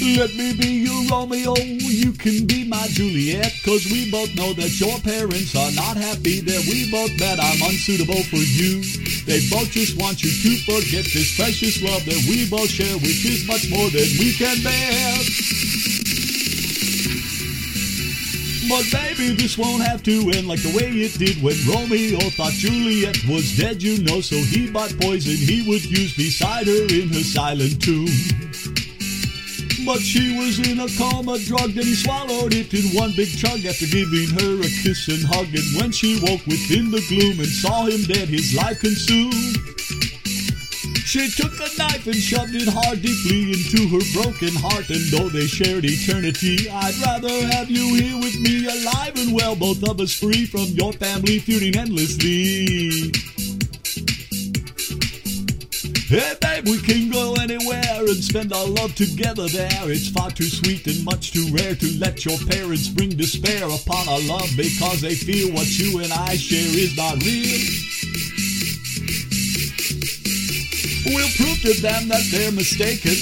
Let 0.00 0.34
me 0.34 0.54
be 0.54 0.86
your 0.86 1.06
Romeo, 1.10 1.56
you 1.56 2.12
can 2.12 2.46
be 2.46 2.62
my 2.64 2.86
Juliet, 2.88 3.52
cause 3.64 3.90
we 3.90 4.08
both 4.10 4.32
know 4.36 4.52
that 4.52 4.78
your 4.78 4.94
parents 5.00 5.56
are 5.56 5.72
not 5.74 5.96
happy 5.96 6.38
that 6.38 6.62
we 6.70 6.88
both 6.90 7.10
met 7.18 7.40
I'm 7.42 7.58
unsuitable 7.66 8.22
for 8.30 8.38
you. 8.38 8.78
They 9.26 9.42
both 9.50 9.70
just 9.74 9.98
want 9.98 10.22
you 10.22 10.30
to 10.30 10.50
forget 10.70 11.02
this 11.02 11.34
precious 11.34 11.82
love 11.82 12.04
that 12.06 12.22
we 12.30 12.48
both 12.48 12.70
share, 12.70 12.94
which 12.98 13.26
is 13.26 13.46
much 13.48 13.68
more 13.70 13.90
than 13.90 14.06
we 14.22 14.34
can 14.38 14.62
bear. 14.62 15.18
But 18.68 18.84
baby, 18.92 19.34
this 19.34 19.58
won't 19.58 19.82
have 19.82 20.02
to 20.04 20.30
end 20.30 20.46
like 20.46 20.62
the 20.62 20.76
way 20.76 20.92
it 20.94 21.18
did 21.18 21.42
when 21.42 21.56
Romeo 21.66 22.20
thought 22.38 22.52
Juliet 22.52 23.18
was 23.26 23.56
dead, 23.56 23.82
you 23.82 24.02
know, 24.04 24.20
so 24.20 24.36
he 24.36 24.70
bought 24.70 24.94
poison 25.00 25.34
he 25.34 25.66
would 25.66 25.84
use 25.84 26.14
beside 26.14 26.66
her 26.68 26.84
in 26.86 27.08
her 27.08 27.24
silent 27.24 27.82
tomb. 27.82 28.06
But 29.88 30.00
she 30.00 30.36
was 30.36 30.58
in 30.68 30.80
a 30.80 30.88
coma, 31.00 31.38
drugged, 31.38 31.80
and 31.80 31.88
he 31.88 31.94
swallowed 31.94 32.52
it 32.52 32.74
in 32.74 32.92
one 32.92 33.10
big 33.16 33.32
chug 33.38 33.64
after 33.64 33.86
giving 33.86 34.28
her 34.36 34.60
a 34.60 34.68
kiss 34.84 35.08
and 35.08 35.24
hug. 35.24 35.48
And 35.48 35.64
when 35.80 35.92
she 35.92 36.20
woke 36.20 36.44
within 36.44 36.90
the 36.90 37.00
gloom 37.08 37.40
and 37.40 37.48
saw 37.48 37.86
him 37.86 38.04
dead, 38.04 38.28
his 38.28 38.54
life 38.54 38.80
consumed. 38.80 39.32
She 41.08 41.30
took 41.32 41.56
a 41.56 41.72
knife 41.80 42.04
and 42.04 42.20
shoved 42.20 42.54
it 42.54 42.68
hard 42.68 43.00
deeply 43.00 43.56
into 43.56 43.88
her 43.88 44.04
broken 44.12 44.52
heart. 44.60 44.92
And 44.92 45.08
though 45.08 45.30
they 45.30 45.46
shared 45.46 45.86
eternity, 45.86 46.68
I'd 46.68 46.94
rather 47.00 47.48
have 47.56 47.70
you 47.70 47.94
here 47.96 48.18
with 48.20 48.38
me, 48.44 48.68
alive 48.68 49.16
and 49.16 49.32
well, 49.32 49.56
both 49.56 49.82
of 49.88 50.02
us 50.02 50.12
free 50.12 50.44
from 50.44 50.68
your 50.76 50.92
family 50.92 51.38
feuding 51.38 51.80
endlessly. 51.80 53.08
Hey 56.08 56.34
babe, 56.40 56.64
we 56.64 56.76
can 56.80 57.07
and 58.08 58.24
spend 58.24 58.52
our 58.54 58.66
love 58.66 58.94
together 58.94 59.46
there. 59.48 59.90
It's 59.90 60.08
far 60.08 60.30
too 60.30 60.48
sweet 60.48 60.86
and 60.86 61.04
much 61.04 61.32
too 61.32 61.46
rare 61.52 61.74
to 61.74 61.98
let 61.98 62.24
your 62.24 62.38
parents 62.48 62.88
bring 62.88 63.10
despair 63.10 63.64
upon 63.64 64.08
our 64.08 64.20
love 64.20 64.48
because 64.56 65.00
they 65.00 65.14
feel 65.14 65.52
what 65.52 65.68
you 65.78 66.00
and 66.00 66.12
I 66.12 66.36
share 66.36 66.72
is 66.72 66.96
not 66.96 67.22
real. 67.22 67.60
We'll 71.12 71.32
prove 71.36 71.60
to 71.68 71.80
them 71.82 72.08
that 72.08 72.24
they're 72.32 72.52
mistaken 72.52 73.16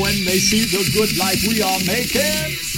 when 0.00 0.14
they 0.24 0.38
see 0.38 0.64
the 0.64 0.88
good 0.94 1.16
life 1.18 1.42
we 1.48 1.62
are 1.62 1.80
making. 1.84 2.71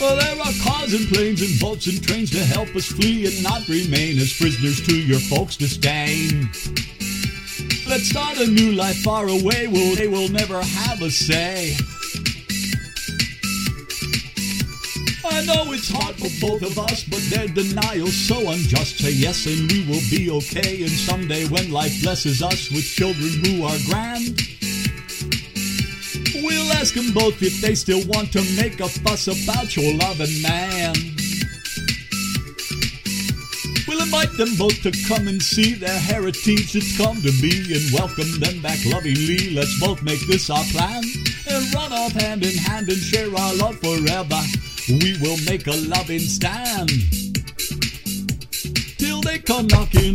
Well, 0.00 0.16
there 0.16 0.38
are 0.38 0.52
cars 0.62 0.94
and 0.94 1.08
planes 1.08 1.42
and 1.42 1.58
boats 1.58 1.88
and 1.88 2.00
trains 2.00 2.30
to 2.30 2.38
help 2.38 2.74
us 2.76 2.86
flee 2.86 3.26
and 3.26 3.42
not 3.42 3.66
remain 3.66 4.18
as 4.18 4.32
prisoners 4.32 4.80
to 4.86 4.94
your 4.94 5.18
folks' 5.18 5.56
disdain. 5.56 6.48
Let's 7.88 8.08
start 8.08 8.38
a 8.38 8.46
new 8.46 8.72
life 8.72 9.02
far 9.02 9.26
away 9.28 9.66
where 9.66 9.96
they 9.96 10.06
will 10.06 10.28
never 10.28 10.62
have 10.62 11.02
a 11.02 11.10
say. 11.10 11.74
I 15.24 15.44
know 15.44 15.72
it's 15.72 15.90
hard 15.90 16.14
for 16.14 16.30
both 16.40 16.62
of 16.62 16.78
us, 16.78 17.02
but 17.04 17.20
their 17.30 17.48
denial's 17.48 18.14
so 18.14 18.38
unjust. 18.50 18.98
Say 18.98 19.12
yes 19.12 19.46
and 19.46 19.70
we 19.70 19.84
will 19.86 20.02
be 20.10 20.30
okay, 20.30 20.82
and 20.82 20.90
someday 20.90 21.46
when 21.48 21.72
life 21.72 22.02
blesses 22.02 22.40
us 22.40 22.70
with 22.70 22.84
children 22.84 23.30
who 23.44 23.64
are 23.64 23.76
grand, 23.90 24.40
We'll 26.48 26.72
ask 26.72 26.94
them 26.94 27.12
both 27.12 27.42
if 27.42 27.60
they 27.60 27.74
still 27.74 28.00
want 28.08 28.32
to 28.32 28.40
make 28.56 28.80
a 28.80 28.88
fuss 28.88 29.28
about 29.28 29.76
your 29.76 29.94
loving 29.96 30.40
man. 30.40 30.94
We'll 33.86 34.00
invite 34.00 34.32
them 34.38 34.56
both 34.56 34.80
to 34.82 34.92
come 35.06 35.28
and 35.28 35.42
see 35.42 35.74
their 35.74 35.98
heritage 35.98 36.72
that's 36.72 36.96
come 36.96 37.20
to 37.20 37.32
be 37.42 37.52
and 37.76 37.92
welcome 37.92 38.40
them 38.40 38.62
back 38.62 38.78
lovingly. 38.86 39.50
Let's 39.50 39.78
both 39.78 40.02
make 40.02 40.26
this 40.26 40.48
our 40.48 40.64
plan 40.72 41.04
and 41.50 41.74
run 41.74 41.92
off 41.92 42.12
hand 42.12 42.42
in 42.42 42.56
hand 42.56 42.88
and 42.88 42.96
share 42.96 43.28
our 43.28 43.54
love 43.56 43.76
forever. 43.80 44.40
We 44.88 45.18
will 45.20 45.36
make 45.44 45.66
a 45.66 45.76
loving 45.86 46.20
stand. 46.20 46.88
Till 48.96 49.20
they 49.20 49.38
come 49.38 49.66
knocking 49.66 50.07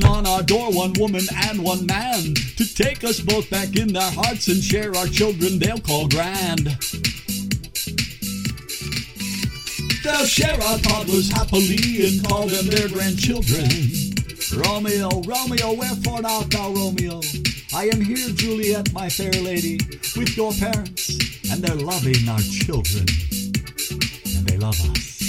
door, 0.53 0.72
one 0.72 0.94
woman 1.00 1.24
and 1.47 1.64
one 1.64 1.84
man, 1.88 2.34
to 2.58 2.66
take 2.75 3.03
us 3.03 3.19
both 3.19 3.50
back 3.50 3.75
in 3.75 3.91
their 3.91 4.12
hearts 4.12 4.47
and 4.50 4.64
share 4.64 4.96
our 4.96 5.08
children 5.08 5.58
they'll 5.58 5.80
call 5.80 6.08
grand. 6.08 6.66
They'll 10.03 10.30
share 10.30 10.59
our 10.62 10.78
toddlers 10.78 11.31
happily 11.31 12.06
and 12.06 12.28
call 12.28 12.46
them 12.47 12.68
their 12.68 12.88
grandchildren. 12.88 13.66
Romeo, 14.53 15.09
Romeo, 15.25 15.74
wherefore 15.74 16.22
art 16.24 16.52
thou 16.52 16.72
Romeo? 16.72 17.22
I 17.74 17.90
am 17.91 18.02
here, 18.02 18.30
Juliet, 18.30 18.94
my 18.94 19.09
fair 19.09 19.34
lady, 19.41 19.80
with 20.16 20.38
your 20.38 20.52
parents, 20.53 21.18
and 21.50 21.64
they're 21.64 21.75
loving 21.75 22.30
our 22.30 22.41
children, 22.41 23.06
and 24.35 24.46
they 24.46 24.58
love 24.58 24.80
us. 24.91 25.22